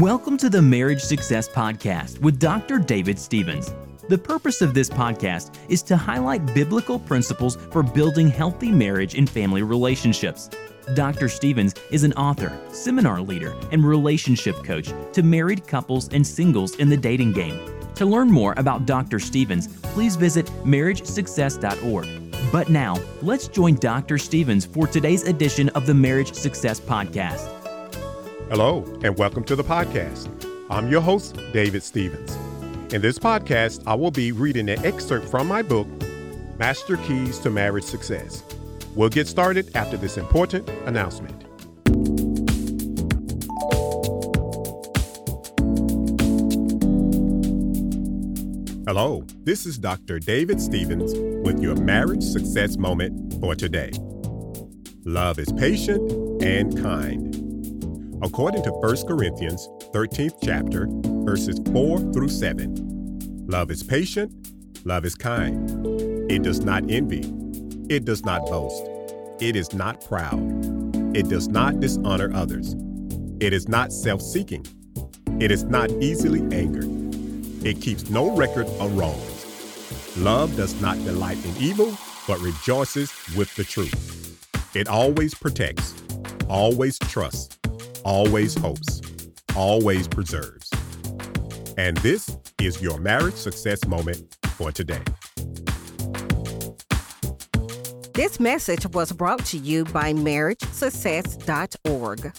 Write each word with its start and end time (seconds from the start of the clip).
Welcome 0.00 0.38
to 0.38 0.48
the 0.48 0.62
Marriage 0.62 1.02
Success 1.02 1.46
Podcast 1.46 2.20
with 2.20 2.38
Dr. 2.38 2.78
David 2.78 3.18
Stevens. 3.18 3.74
The 4.08 4.16
purpose 4.16 4.62
of 4.62 4.72
this 4.72 4.88
podcast 4.88 5.52
is 5.68 5.82
to 5.82 5.94
highlight 5.94 6.54
biblical 6.54 6.98
principles 6.98 7.56
for 7.70 7.82
building 7.82 8.28
healthy 8.28 8.70
marriage 8.70 9.14
and 9.14 9.28
family 9.28 9.62
relationships. 9.62 10.48
Dr. 10.94 11.28
Stevens 11.28 11.74
is 11.90 12.02
an 12.02 12.14
author, 12.14 12.58
seminar 12.72 13.20
leader, 13.20 13.54
and 13.72 13.84
relationship 13.84 14.64
coach 14.64 14.90
to 15.12 15.22
married 15.22 15.66
couples 15.66 16.08
and 16.14 16.26
singles 16.26 16.76
in 16.76 16.88
the 16.88 16.96
dating 16.96 17.32
game. 17.32 17.60
To 17.96 18.06
learn 18.06 18.30
more 18.30 18.54
about 18.56 18.86
Dr. 18.86 19.18
Stevens, 19.18 19.68
please 19.82 20.16
visit 20.16 20.46
marriagesuccess.org. 20.64 22.08
But 22.50 22.70
now, 22.70 22.96
let's 23.20 23.48
join 23.48 23.74
Dr. 23.74 24.16
Stevens 24.16 24.64
for 24.64 24.86
today's 24.86 25.24
edition 25.24 25.68
of 25.70 25.84
the 25.84 25.92
Marriage 25.92 26.32
Success 26.32 26.80
Podcast. 26.80 27.59
Hello, 28.50 28.82
and 29.04 29.16
welcome 29.16 29.44
to 29.44 29.54
the 29.54 29.62
podcast. 29.62 30.28
I'm 30.70 30.90
your 30.90 31.00
host, 31.00 31.38
David 31.52 31.84
Stevens. 31.84 32.34
In 32.92 33.00
this 33.00 33.16
podcast, 33.16 33.80
I 33.86 33.94
will 33.94 34.10
be 34.10 34.32
reading 34.32 34.68
an 34.68 34.84
excerpt 34.84 35.28
from 35.28 35.46
my 35.46 35.62
book, 35.62 35.86
Master 36.58 36.96
Keys 36.96 37.38
to 37.38 37.50
Marriage 37.50 37.84
Success. 37.84 38.42
We'll 38.96 39.08
get 39.08 39.28
started 39.28 39.70
after 39.76 39.96
this 39.96 40.16
important 40.16 40.68
announcement. 40.84 41.44
Hello, 48.84 49.24
this 49.44 49.64
is 49.64 49.78
Dr. 49.78 50.18
David 50.18 50.60
Stevens 50.60 51.14
with 51.46 51.62
your 51.62 51.76
marriage 51.76 52.24
success 52.24 52.76
moment 52.76 53.40
for 53.40 53.54
today. 53.54 53.92
Love 55.04 55.38
is 55.38 55.52
patient 55.52 56.42
and 56.42 56.76
kind. 56.82 57.29
According 58.22 58.62
to 58.64 58.70
1 58.70 59.06
Corinthians 59.06 59.66
13th 59.94 60.34
chapter, 60.44 60.86
verses 61.24 61.58
4 61.72 62.00
through 62.12 62.28
7, 62.28 63.46
love 63.48 63.70
is 63.70 63.82
patient, 63.82 64.30
love 64.84 65.06
is 65.06 65.14
kind. 65.14 66.30
It 66.30 66.42
does 66.42 66.60
not 66.60 66.90
envy, 66.90 67.22
it 67.88 68.04
does 68.04 68.22
not 68.22 68.44
boast, 68.44 68.84
it 69.40 69.56
is 69.56 69.72
not 69.72 70.04
proud, 70.04 70.38
it 71.16 71.30
does 71.30 71.48
not 71.48 71.80
dishonor 71.80 72.30
others, 72.34 72.76
it 73.40 73.54
is 73.54 73.68
not 73.68 73.90
self 73.90 74.20
seeking, 74.20 74.66
it 75.40 75.50
is 75.50 75.64
not 75.64 75.90
easily 75.92 76.40
angered, 76.54 76.90
it 77.64 77.80
keeps 77.80 78.10
no 78.10 78.36
record 78.36 78.66
of 78.80 78.98
wrongs. 78.98 80.16
Love 80.18 80.54
does 80.56 80.78
not 80.82 81.02
delight 81.04 81.42
in 81.46 81.56
evil, 81.56 81.96
but 82.28 82.38
rejoices 82.40 83.10
with 83.34 83.54
the 83.56 83.64
truth. 83.64 84.76
It 84.76 84.88
always 84.88 85.34
protects, 85.34 85.94
always 86.50 86.98
trusts 86.98 87.59
always 88.04 88.54
hopes, 88.54 89.00
always 89.56 90.06
preserves. 90.08 90.70
And 91.76 91.96
this 91.98 92.36
is 92.60 92.82
your 92.82 92.98
marriage 92.98 93.34
success 93.34 93.86
moment 93.86 94.36
for 94.56 94.72
today. 94.72 95.02
This 98.14 98.38
message 98.38 98.86
was 98.88 99.12
brought 99.12 99.44
to 99.46 99.56
you 99.56 99.86
by 99.86 100.12
MarriageSuccess.org. 100.12 102.32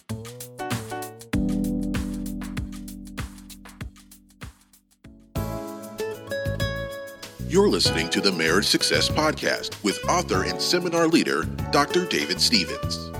You're 7.51 7.67
listening 7.67 8.09
to 8.11 8.21
the 8.21 8.31
Marriage 8.31 8.67
Success 8.67 9.09
Podcast 9.09 9.83
with 9.83 9.99
author 10.07 10.45
and 10.45 10.61
seminar 10.61 11.07
leader, 11.07 11.43
Dr. 11.71 12.05
David 12.05 12.39
Stevens. 12.39 13.10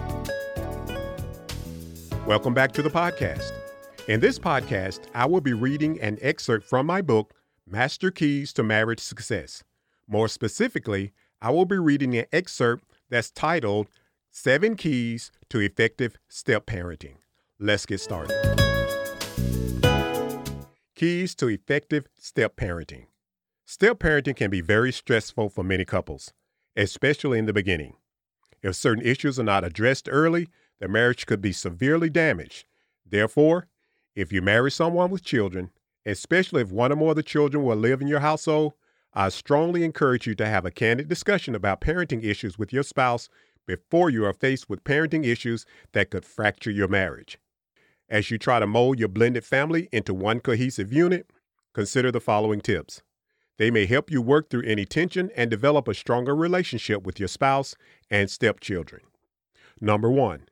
Welcome 2.28 2.54
back 2.54 2.72
to 2.74 2.84
the 2.84 2.90
podcast. 2.90 3.52
In 4.08 4.20
this 4.20 4.38
podcast, 4.38 5.00
I 5.16 5.26
will 5.26 5.42
be 5.42 5.54
reading 5.54 6.00
an 6.02 6.20
excerpt 6.22 6.68
from 6.68 6.86
my 6.86 7.02
book, 7.02 7.34
Master 7.68 8.12
Keys 8.12 8.54
to 8.54 8.64
Marriage 8.64 9.00
Success. 9.00 9.64
More 10.08 10.28
specifically, 10.28 11.14
I 11.42 11.50
will 11.50 11.66
be 11.66 11.80
reading 11.80 12.16
an 12.16 12.26
excerpt 12.32 12.86
that's 13.10 13.32
titled 13.32 13.88
Seven 14.30 14.76
Keys 14.76 15.32
to 15.50 15.60
Effective 15.60 16.16
Step 16.30 16.68
Parenting. 16.68 17.16
Let's 17.60 17.88
get 17.88 18.00
started. 18.00 18.38
Keys 20.94 21.34
to 21.36 21.48
Effective 21.48 22.06
Step 22.20 22.56
Parenting. 22.56 23.08
Step 23.66 23.98
parenting 23.98 24.36
can 24.36 24.52
be 24.52 24.62
very 24.62 24.92
stressful 24.92 25.50
for 25.50 25.64
many 25.64 25.86
couples, 25.86 26.34
especially 26.76 27.40
in 27.40 27.48
the 27.48 27.54
beginning. 27.54 27.96
If 28.62 28.76
certain 28.76 29.04
issues 29.04 29.40
are 29.40 29.44
not 29.44 29.64
addressed 29.64 30.08
early, 30.12 30.50
the 30.82 30.88
marriage 30.88 31.28
could 31.28 31.42
be 31.42 31.54
severely 31.54 32.10
damaged. 32.10 32.66
Therefore, 33.06 33.68
if 34.16 34.34
you 34.34 34.42
marry 34.42 34.72
someone 34.72 35.12
with 35.12 35.24
children, 35.24 35.70
especially 36.08 36.64
if 36.64 36.72
one 36.72 36.92
or 36.92 36.96
more 36.96 37.12
of 37.12 37.16
the 37.16 37.24
children 37.24 37.64
will 37.64 37.76
live 37.78 38.02
in 38.02 38.08
your 38.08 38.20
household, 38.20 38.74
I 39.14 39.30
strongly 39.30 39.84
encourage 39.84 40.26
you 40.26 40.34
to 40.36 40.46
have 40.48 40.66
a 40.66 40.72
candid 40.72 41.08
discussion 41.08 41.54
about 41.54 41.82
parenting 41.82 42.24
issues 42.24 42.58
with 42.58 42.74
your 42.74 42.82
spouse 42.82 43.30
before 43.68 44.10
you 44.10 44.26
are 44.26 44.34
faced 44.34 44.70
with 44.70 44.84
parenting 44.84 45.24
issues 45.24 45.66
that 45.94 46.10
could 46.10 46.26
fracture 46.26 46.72
your 46.72 46.88
marriage. 46.88 47.38
As 48.10 48.32
you 48.32 48.40
try 48.40 48.60
to 48.60 48.66
mold 48.66 48.98
your 48.98 49.08
blended 49.08 49.46
family 49.46 49.88
into 49.92 50.16
one 50.16 50.40
cohesive 50.40 50.92
unit, 50.92 51.30
consider 51.74 52.12
the 52.12 52.20
following 52.20 52.60
tips. 52.60 53.04
They 53.60 53.70
may 53.70 53.86
help 53.86 54.10
you 54.10 54.22
work 54.22 54.50
through 54.50 54.64
any 54.64 54.86
tension 54.86 55.30
and 55.36 55.52
develop 55.52 55.88
a 55.88 55.94
stronger 55.94 56.36
relationship 56.36 57.04
with 57.04 57.20
your 57.20 57.28
spouse 57.28 57.76
and 58.10 58.32
stepchildren. 58.32 59.04
Number 59.80 60.10
one, 60.10 60.48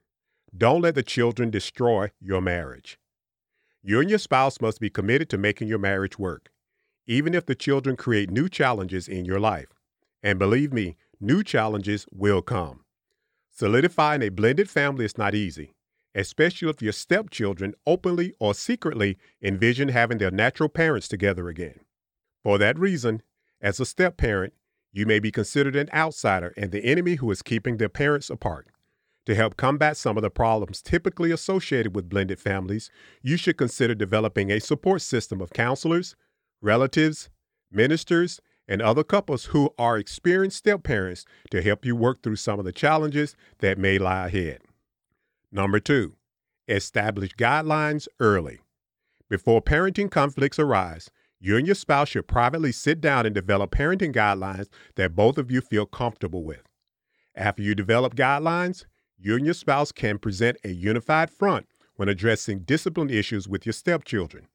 don't 0.56 0.82
let 0.82 0.96
the 0.96 1.04
children 1.04 1.50
destroy 1.50 2.12
your 2.20 2.42
marriage. 2.42 3.00
You 3.82 4.00
and 4.00 4.10
your 4.10 4.20
spouse 4.20 4.60
must 4.60 4.80
be 4.80 4.90
committed 4.90 5.30
to 5.30 5.38
making 5.38 5.68
your 5.68 5.80
marriage 5.80 6.20
work, 6.20 6.50
even 7.08 7.34
if 7.34 7.46
the 7.46 7.56
children 7.56 7.96
create 7.96 8.30
new 8.30 8.50
challenges 8.50 9.08
in 9.08 9.26
your 9.26 9.40
life. 9.40 9.70
And 10.22 10.38
believe 10.38 10.74
me, 10.74 10.98
new 11.20 11.44
challenges 11.44 12.06
will 12.12 12.42
come. 12.42 12.84
Solidifying 13.52 14.22
a 14.22 14.30
blended 14.30 14.70
family 14.70 15.06
is 15.06 15.18
not 15.18 15.36
easy, 15.36 15.74
especially 16.16 16.70
if 16.70 16.81
your 16.81 16.94
stepchildren 16.94 17.74
openly 17.86 18.34
or 18.40 18.54
secretly 18.54 19.18
envision 19.42 19.90
having 19.90 20.18
their 20.18 20.31
natural 20.31 20.70
parents 20.70 21.08
together 21.08 21.48
again. 21.48 21.80
For 22.44 22.58
that 22.58 22.80
reason, 22.80 23.22
as 23.62 23.80
a 23.80 23.86
step 23.86 24.18
parent, 24.18 24.54
you 24.92 25.06
may 25.06 25.20
be 25.20 25.31
considered 25.31 25.76
an 25.76 25.90
outsider 25.94 26.54
and 26.58 26.72
the 26.72 26.84
enemy 26.84 27.16
who 27.16 27.30
is 27.31 27.42
keeping 27.42 27.78
their 27.78 27.90
parents 27.90 28.30
apart. 28.30 28.68
To 29.29 29.35
help 29.35 29.57
combat 29.57 29.95
some 29.95 30.17
of 30.17 30.23
the 30.23 30.31
problems 30.31 30.81
typically 30.81 31.29
associated 31.29 31.95
with 31.95 32.09
blended 32.09 32.40
families, 32.40 32.90
you 33.22 33.38
should 33.38 33.59
consider 33.59 33.94
developing 33.94 34.50
a 34.50 34.59
support 34.59 35.03
system 35.03 35.40
of 35.40 35.53
counselors, 35.53 36.16
relatives, 36.63 37.29
ministers, 37.72 38.41
and 38.68 38.81
other 38.81 39.03
couples 39.03 39.45
who 39.45 39.69
are 39.78 40.00
experienced 40.00 40.57
step 40.57 40.81
parents 40.81 41.25
to 41.51 41.62
help 41.62 41.85
you 41.85 41.95
work 41.95 42.23
through 42.23 42.38
some 42.38 42.57
of 42.57 42.66
the 42.66 42.72
challenges 42.72 43.35
that 43.59 43.78
may 43.78 44.00
lie 44.00 44.25
ahead. 44.25 44.62
Number 45.51 45.79
two, 45.79 46.16
establish 46.68 47.35
guidelines 47.35 48.07
early. 48.19 48.62
Before 49.29 49.62
parenting 49.62 50.09
conflicts 50.09 50.57
arise, 50.57 51.12
you 51.39 51.56
and 51.56 51.68
your 51.68 51.75
spouse 51.75 52.09
should 52.09 52.28
privately 52.28 52.72
sit 52.72 53.00
down 53.00 53.28
and 53.28 53.35
develop 53.35 53.69
parenting 53.69 54.12
guidelines 54.12 54.69
that 54.95 55.16
both 55.16 55.38
of 55.38 55.51
you 55.51 55.62
feel 55.62 55.85
comfortable 55.85 56.44
with. 56.44 56.63
After 57.35 57.62
you 57.62 57.75
develop 57.75 58.16
guidelines, 58.16 58.85
you 59.22 59.35
and 59.35 59.46
your 59.46 59.53
spouse 59.53 59.91
can 59.91 60.18
present 60.18 60.57
a 60.63 60.69
unified 60.69 61.30
front 61.30 61.68
when 61.96 62.07
addressing 62.07 62.59
discipline 62.59 63.09
issues 63.09 63.47
with 63.47 63.66
your 63.66 63.74
stepchildren. 63.74 64.47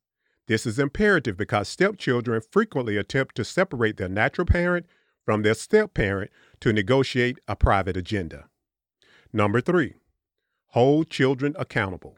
This 0.46 0.64
is 0.64 0.78
imperative 0.78 1.36
because 1.36 1.68
stepchildren 1.68 2.40
frequently 2.50 2.96
attempt 2.96 3.34
to 3.36 3.44
separate 3.44 3.98
their 3.98 4.08
natural 4.08 4.46
parent 4.46 4.86
from 5.24 5.42
their 5.42 5.54
stepparent 5.54 6.30
to 6.60 6.72
negotiate 6.72 7.38
a 7.46 7.56
private 7.56 7.96
agenda. 7.96 8.46
Number 9.32 9.60
three, 9.60 9.94
hold 10.68 11.10
children 11.10 11.54
accountable. 11.58 12.16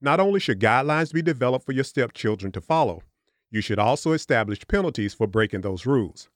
Not 0.00 0.20
only 0.20 0.38
should 0.38 0.60
guidelines 0.60 1.12
be 1.12 1.22
developed 1.22 1.66
for 1.66 1.72
your 1.72 1.84
stepchildren 1.84 2.52
to 2.52 2.60
follow, 2.60 3.02
you 3.50 3.60
should 3.60 3.78
also 3.78 4.12
establish 4.12 4.66
penalties 4.68 5.14
for 5.14 5.26
breaking 5.26 5.62
those 5.62 5.86
rules. 5.86 6.28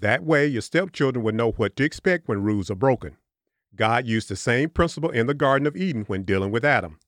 That 0.00 0.22
way, 0.22 0.46
your 0.46 0.62
stepchildren 0.62 1.24
will 1.24 1.34
know 1.34 1.52
what 1.52 1.76
to 1.76 1.84
expect 1.84 2.28
when 2.28 2.42
rules 2.42 2.70
are 2.70 2.76
broken. 2.76 3.16
God 3.74 4.06
used 4.06 4.28
the 4.28 4.36
same 4.36 4.68
principle 4.68 5.10
in 5.10 5.26
the 5.26 5.34
Garden 5.34 5.66
of 5.66 5.76
Eden 5.76 6.04
when 6.06 6.24
dealing 6.24 6.50
with 6.50 6.64
Adam. 6.64 6.98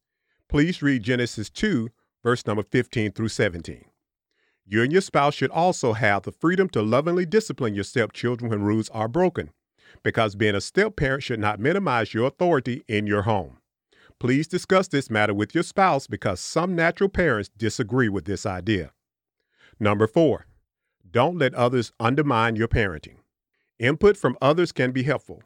Please 0.48 0.82
read 0.82 1.02
Genesis 1.02 1.50
2, 1.50 1.90
verse 2.22 2.46
number 2.46 2.62
15 2.62 3.12
through 3.12 3.28
17. 3.28 3.84
You 4.66 4.82
and 4.82 4.90
your 4.90 5.02
spouse 5.02 5.34
should 5.34 5.50
also 5.50 5.92
have 5.92 6.22
the 6.22 6.32
freedom 6.32 6.70
to 6.70 6.80
lovingly 6.80 7.26
discipline 7.26 7.74
your 7.74 7.84
stepchildren 7.84 8.50
when 8.50 8.62
rules 8.62 8.88
are 8.90 9.08
broken, 9.08 9.50
because 10.02 10.36
being 10.36 10.54
a 10.54 10.60
step 10.60 10.96
parent 10.96 11.22
should 11.22 11.38
not 11.38 11.60
minimize 11.60 12.14
your 12.14 12.26
authority 12.26 12.82
in 12.88 13.06
your 13.06 13.22
home. 13.22 13.58
Please 14.18 14.46
discuss 14.46 14.88
this 14.88 15.10
matter 15.10 15.34
with 15.34 15.54
your 15.54 15.64
spouse 15.64 16.06
because 16.06 16.40
some 16.40 16.74
natural 16.74 17.10
parents 17.10 17.50
disagree 17.58 18.08
with 18.08 18.24
this 18.24 18.46
idea. 18.46 18.92
Number 19.78 20.06
four, 20.06 20.46
don't 21.10 21.36
let 21.38 21.54
others 21.54 21.92
undermine 22.00 22.56
your 22.56 22.68
parenting. 22.68 23.16
Input 23.78 24.16
from 24.16 24.38
others 24.40 24.72
can 24.72 24.92
be 24.92 25.02
helpful, 25.02 25.42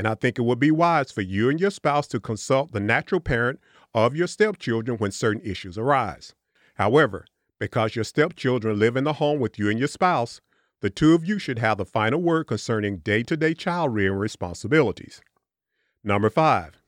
and 0.00 0.08
I 0.08 0.14
think 0.14 0.38
it 0.38 0.44
would 0.44 0.58
be 0.58 0.70
wise 0.70 1.12
for 1.12 1.20
you 1.20 1.50
and 1.50 1.60
your 1.60 1.70
spouse 1.70 2.06
to 2.06 2.20
consult 2.20 2.72
the 2.72 2.80
natural 2.80 3.20
parent 3.20 3.60
of 3.92 4.16
your 4.16 4.26
stepchildren 4.26 4.96
when 4.96 5.12
certain 5.12 5.42
issues 5.44 5.76
arise. 5.76 6.34
However, 6.76 7.26
because 7.58 7.94
your 7.94 8.04
stepchildren 8.04 8.78
live 8.78 8.96
in 8.96 9.04
the 9.04 9.12
home 9.12 9.40
with 9.40 9.58
you 9.58 9.68
and 9.68 9.78
your 9.78 9.88
spouse, 9.88 10.40
the 10.80 10.88
two 10.88 11.12
of 11.12 11.26
you 11.26 11.38
should 11.38 11.58
have 11.58 11.76
the 11.76 11.84
final 11.84 12.18
word 12.18 12.44
concerning 12.44 13.00
day 13.00 13.22
to 13.24 13.36
day 13.36 13.52
child 13.52 13.92
rearing 13.94 14.16
responsibilities. 14.16 15.20
Number 16.02 16.30
five, 16.30 16.80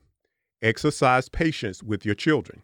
exercise 0.63 1.29
patience 1.29 1.83
with 1.83 2.07
your 2.07 2.15
children. 2.15 2.63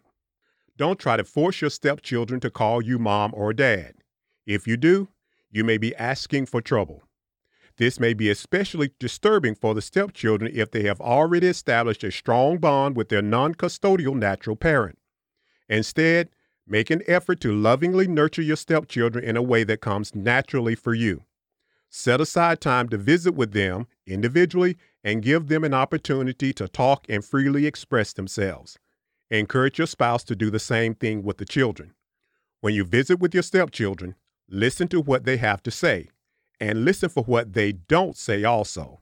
Don't 0.78 0.98
try 0.98 1.16
to 1.16 1.24
force 1.24 1.62
your 1.62 1.70
stepchildren 1.70 2.40
to 2.40 2.50
call 2.50 2.82
you 2.82 2.98
mom 2.98 3.36
or 3.36 3.54
dad. 3.54 3.98
If 4.48 4.66
you 4.66 4.78
do, 4.78 5.10
you 5.52 5.64
may 5.64 5.78
be 5.78 5.96
asking 5.98 6.48
for 6.48 6.60
trouble. 6.60 7.04
This 7.80 7.98
may 7.98 8.14
be 8.14 8.30
especially 8.30 8.92
disturbing 9.00 9.56
for 9.56 9.74
the 9.74 9.82
stepchildren 9.82 10.52
if 10.54 10.70
they 10.70 10.84
have 10.84 11.00
already 11.00 11.48
established 11.48 12.04
a 12.04 12.12
strong 12.12 12.58
bond 12.58 12.98
with 12.98 13.08
their 13.08 13.22
non 13.22 13.56
custodial 13.56 14.16
natural 14.16 14.58
parent. 14.58 15.00
Instead, 15.70 16.30
make 16.68 16.90
an 16.90 17.02
effort 17.08 17.40
to 17.40 17.56
lovingly 17.56 18.06
nurture 18.06 18.42
your 18.42 18.58
stepchildren 18.58 19.24
in 19.24 19.38
a 19.38 19.42
way 19.42 19.64
that 19.64 19.80
comes 19.80 20.14
naturally 20.14 20.76
for 20.76 20.94
you. 20.94 21.24
Set 21.90 22.20
aside 22.20 22.60
time 22.60 22.90
to 22.90 22.98
visit 22.98 23.34
with 23.34 23.54
them 23.54 23.88
individually 24.06 24.76
and 25.02 25.24
give 25.24 25.48
them 25.48 25.64
an 25.64 25.74
opportunity 25.74 26.52
to 26.52 26.68
talk 26.68 27.06
and 27.08 27.24
freely 27.24 27.66
express 27.66 28.12
themselves. 28.12 28.78
Encourage 29.32 29.78
your 29.78 29.88
spouse 29.88 30.26
to 30.26 30.36
do 30.36 30.52
the 30.52 30.60
same 30.60 30.94
thing 30.94 31.24
with 31.24 31.38
the 31.38 31.46
children. 31.46 31.94
When 32.60 32.74
you 32.74 32.84
visit 32.84 33.20
with 33.20 33.34
your 33.34 33.44
stepchildren, 33.44 34.16
listen 34.50 34.90
to 34.90 35.00
what 35.00 35.24
they 35.24 35.38
have 35.38 35.64
to 35.64 35.72
say 35.72 36.10
and 36.60 36.86
listen 36.86 37.10
for 37.10 37.24
what 37.24 37.54
they 37.54 37.72
don't 37.72 38.18
say 38.18 38.44
also. 38.44 39.00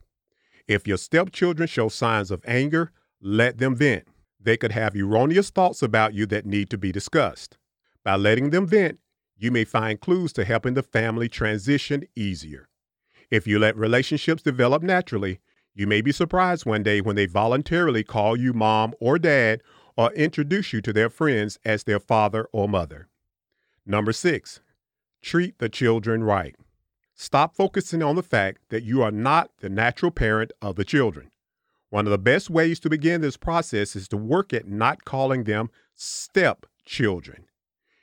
If 0.66 0.86
your 0.86 0.98
stepchildren 0.98 1.66
show 1.66 1.88
signs 1.88 2.30
of 2.30 2.44
anger, 2.46 2.92
let 3.20 3.58
them 3.58 3.74
vent. 3.74 4.06
They 4.40 4.56
could 4.56 4.72
have 4.72 4.94
erroneous 4.94 5.50
thoughts 5.50 5.82
about 5.82 6.14
you 6.14 6.26
that 6.26 6.46
need 6.46 6.70
to 6.70 6.78
be 6.78 6.92
discussed. 6.92 7.58
By 8.04 8.16
letting 8.16 8.50
them 8.50 8.66
vent, 8.66 8.98
you 9.36 9.50
may 9.50 9.64
find 9.64 10.00
clues 10.00 10.32
to 10.34 10.44
helping 10.44 10.74
the 10.74 10.82
family 10.82 11.28
transition 11.28 12.04
easier. 12.14 12.68
If 13.30 13.46
you 13.46 13.58
let 13.58 13.76
relationships 13.76 14.42
develop 14.42 14.82
naturally, 14.82 15.40
you 15.74 15.86
may 15.86 16.00
be 16.00 16.12
surprised 16.12 16.66
one 16.66 16.82
day 16.82 17.00
when 17.00 17.16
they 17.16 17.26
voluntarily 17.26 18.02
call 18.02 18.36
you 18.36 18.52
mom 18.52 18.94
or 19.00 19.18
dad 19.18 19.62
or 19.96 20.12
introduce 20.12 20.72
you 20.72 20.80
to 20.82 20.92
their 20.92 21.10
friends 21.10 21.58
as 21.64 21.84
their 21.84 22.00
father 22.00 22.48
or 22.52 22.68
mother. 22.68 23.08
Number 23.86 24.12
six, 24.12 24.60
treat 25.22 25.58
the 25.58 25.68
children 25.68 26.24
right. 26.24 26.56
Stop 27.20 27.56
focusing 27.56 28.00
on 28.00 28.14
the 28.14 28.22
fact 28.22 28.60
that 28.68 28.84
you 28.84 29.02
are 29.02 29.10
not 29.10 29.50
the 29.58 29.68
natural 29.68 30.12
parent 30.12 30.52
of 30.62 30.76
the 30.76 30.84
children. 30.84 31.32
One 31.90 32.06
of 32.06 32.12
the 32.12 32.16
best 32.16 32.48
ways 32.48 32.78
to 32.78 32.88
begin 32.88 33.22
this 33.22 33.36
process 33.36 33.96
is 33.96 34.06
to 34.08 34.16
work 34.16 34.52
at 34.52 34.68
not 34.68 35.04
calling 35.04 35.42
them 35.42 35.68
step 35.96 36.64
children. 36.84 37.46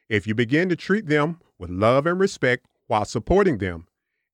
If 0.10 0.28
you 0.28 0.36
begin 0.36 0.68
to 0.68 0.76
treat 0.76 1.08
them 1.08 1.40
with 1.58 1.70
love 1.70 2.06
and 2.06 2.20
respect 2.20 2.66
while 2.88 3.06
supporting 3.06 3.60
them, 3.60 3.88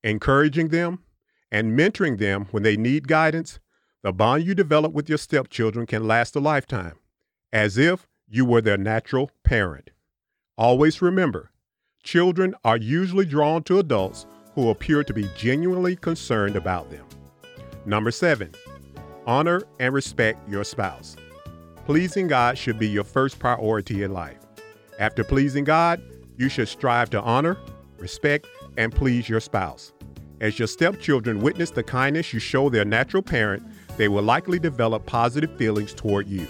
encouraging 0.03 0.69
them, 0.69 1.03
and 1.51 1.77
mentoring 1.77 2.17
them 2.17 2.47
when 2.49 2.63
they 2.63 2.75
need 2.75 3.07
guidance, 3.07 3.59
the 4.01 4.11
bond 4.11 4.47
you 4.47 4.55
develop 4.55 4.93
with 4.93 5.07
your 5.07 5.19
stepchildren 5.19 5.85
can 5.85 6.07
last 6.07 6.35
a 6.35 6.39
lifetime, 6.39 6.97
as 7.53 7.77
if 7.77 8.07
you 8.27 8.45
were 8.45 8.61
their 8.61 8.77
natural 8.77 9.29
parent. 9.43 9.91
Always 10.57 11.03
remember, 11.03 11.51
children 12.01 12.55
are 12.63 12.77
usually 12.77 13.25
drawn 13.25 13.61
to 13.63 13.77
adults 13.77 14.25
who 14.55 14.69
appear 14.69 15.03
to 15.03 15.13
be 15.13 15.29
genuinely 15.37 15.95
concerned 15.95 16.55
about 16.55 16.89
them. 16.89 17.05
Number 17.85 18.11
seven, 18.11 18.53
honor 19.25 19.61
and 19.79 19.93
respect 19.93 20.47
your 20.49 20.63
spouse. 20.63 21.15
Pleasing 21.85 22.27
God 22.27 22.57
should 22.57 22.77
be 22.77 22.87
your 22.87 23.03
first 23.03 23.39
priority 23.39 24.03
in 24.03 24.13
life. 24.13 24.37
After 24.99 25.23
pleasing 25.23 25.63
God, 25.63 26.01
you 26.37 26.47
should 26.49 26.67
strive 26.67 27.09
to 27.11 27.21
honor, 27.21 27.57
respect, 27.97 28.47
and 28.77 28.93
please 28.93 29.27
your 29.27 29.39
spouse. 29.39 29.93
As 30.39 30.57
your 30.57 30.67
stepchildren 30.67 31.41
witness 31.41 31.71
the 31.71 31.83
kindness 31.83 32.33
you 32.33 32.39
show 32.39 32.69
their 32.69 32.85
natural 32.85 33.23
parent, 33.23 33.63
they 33.97 34.07
will 34.07 34.23
likely 34.23 34.59
develop 34.59 35.05
positive 35.05 35.55
feelings 35.57 35.93
toward 35.93 36.27
you. 36.27 36.47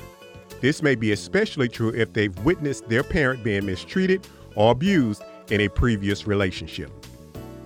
This 0.61 0.81
may 0.81 0.95
be 0.95 1.11
especially 1.11 1.67
true 1.67 1.89
if 1.89 2.13
they've 2.13 2.37
witnessed 2.45 2.87
their 2.87 3.03
parent 3.03 3.43
being 3.43 3.65
mistreated 3.65 4.27
or 4.55 4.71
abused 4.71 5.23
in 5.49 5.61
a 5.61 5.67
previous 5.67 6.27
relationship. 6.27 6.91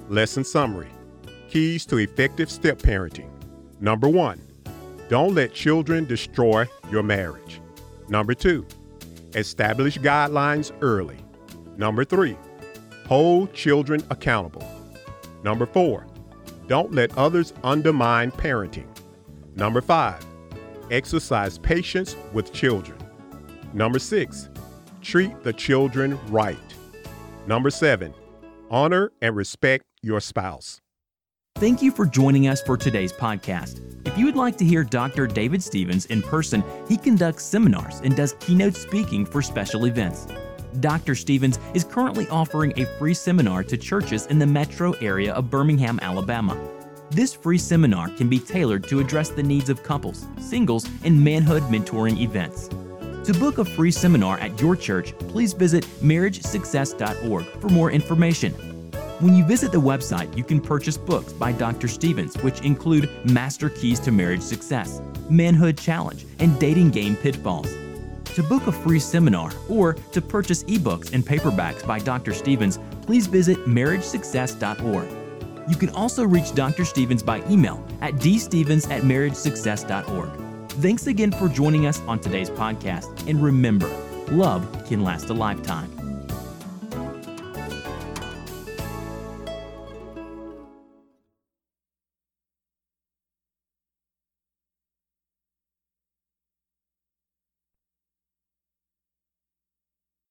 Lesson 0.09 0.43
summary 0.43 0.89
Keys 1.49 1.85
to 1.85 1.97
effective 1.97 2.51
step 2.51 2.79
parenting. 2.79 3.29
Number 3.79 4.09
one, 4.09 4.41
don't 5.09 5.35
let 5.35 5.53
children 5.53 6.05
destroy 6.05 6.67
your 6.91 7.03
marriage. 7.03 7.61
Number 8.09 8.33
two, 8.33 8.65
establish 9.35 9.97
guidelines 9.97 10.71
early. 10.81 11.17
Number 11.77 12.03
three, 12.03 12.37
hold 13.07 13.53
children 13.53 14.03
accountable. 14.09 14.67
Number 15.43 15.65
four, 15.65 16.07
don't 16.67 16.93
let 16.93 17.15
others 17.17 17.53
undermine 17.63 18.31
parenting. 18.31 18.87
Number 19.55 19.81
five, 19.81 20.25
exercise 20.91 21.57
patience 21.57 22.15
with 22.33 22.51
children. 22.51 22.97
Number 23.73 23.99
six, 23.99 24.49
treat 25.01 25.43
the 25.43 25.53
children 25.53 26.19
right. 26.27 26.57
Number 27.47 27.69
seven, 27.69 28.13
honor 28.71 29.11
and 29.21 29.35
respect 29.35 29.85
your 30.05 30.21
spouse. 30.21 30.79
Thank 31.55 31.81
you 31.81 31.91
for 31.91 32.05
joining 32.05 32.47
us 32.47 32.61
for 32.61 32.77
today's 32.77 33.13
podcast. 33.13 33.81
If 34.05 34.17
you 34.17 34.25
would 34.25 34.35
like 34.35 34.57
to 34.57 34.65
hear 34.65 34.83
Dr. 34.83 35.25
David 35.25 35.63
Stevens 35.63 36.05
in 36.07 36.21
person, 36.21 36.63
he 36.87 36.97
conducts 36.97 37.43
seminars 37.43 38.01
and 38.03 38.15
does 38.15 38.35
keynote 38.39 38.75
speaking 38.75 39.25
for 39.25 39.41
special 39.41 39.85
events. 39.85 40.27
Dr. 40.81 41.15
Stevens 41.15 41.57
is 41.73 41.85
currently 41.85 42.27
offering 42.27 42.73
a 42.77 42.85
free 42.97 43.13
seminar 43.13 43.63
to 43.63 43.77
churches 43.77 44.25
in 44.27 44.37
the 44.37 44.45
metro 44.45 44.91
area 44.93 45.33
of 45.33 45.49
Birmingham, 45.49 45.97
Alabama. 46.01 46.57
This 47.09 47.33
free 47.33 47.57
seminar 47.57 48.09
can 48.09 48.27
be 48.27 48.39
tailored 48.39 48.87
to 48.89 48.99
address 48.99 49.29
the 49.29 49.43
needs 49.43 49.69
of 49.69 49.81
couples, 49.81 50.27
singles, 50.39 50.85
and 51.05 51.23
manhood 51.23 51.63
mentoring 51.63 52.19
events. 52.19 52.67
To 52.67 53.33
book 53.39 53.57
a 53.57 53.65
free 53.65 53.91
seminar 53.91 54.37
at 54.39 54.59
your 54.59 54.75
church, 54.75 55.17
please 55.19 55.53
visit 55.53 55.85
marriagesuccess.org 56.01 57.45
for 57.61 57.69
more 57.69 57.91
information. 57.91 58.74
When 59.25 59.35
you 59.35 59.43
visit 59.43 59.71
the 59.71 59.81
website, 59.81 60.37
you 60.37 60.43
can 60.43 60.61
purchase 60.61 60.97
books 60.97 61.33
by 61.33 61.51
Dr. 61.51 61.87
Stevens, 61.87 62.35
which 62.43 62.61
include 62.61 63.09
Master 63.25 63.69
Keys 63.71 63.99
to 64.01 64.11
Marriage 64.11 64.43
Success, 64.43 65.01
Manhood 65.31 65.79
Challenge, 65.79 66.23
and 66.37 66.59
Dating 66.59 66.91
Game 66.91 67.15
Pitfalls. 67.15 67.75
To 68.35 68.43
book 68.43 68.67
a 68.67 68.71
free 68.71 68.99
seminar 68.99 69.51
or 69.67 69.93
to 69.93 70.21
purchase 70.21 70.63
ebooks 70.65 71.11
and 71.11 71.25
paperbacks 71.25 71.87
by 71.87 71.97
Dr. 71.97 72.35
Stevens, 72.35 72.77
please 73.01 73.25
visit 73.25 73.57
marriagesuccess.org. 73.65 75.09
You 75.71 75.75
can 75.75 75.89
also 75.89 76.23
reach 76.23 76.53
Dr. 76.53 76.85
Stevens 76.85 77.23
by 77.23 77.43
email 77.49 77.83
at 78.01 78.13
dstevens 78.19 78.87
at 78.91 79.01
marriagesuccess.org. 79.01 80.69
Thanks 80.69 81.07
again 81.07 81.31
for 81.31 81.49
joining 81.49 81.87
us 81.87 81.99
on 82.01 82.19
today's 82.19 82.51
podcast, 82.51 83.27
and 83.27 83.41
remember, 83.41 83.89
love 84.27 84.85
can 84.87 85.03
last 85.03 85.31
a 85.31 85.33
lifetime. 85.33 86.04